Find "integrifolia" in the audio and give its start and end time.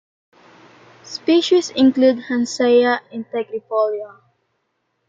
3.13-4.17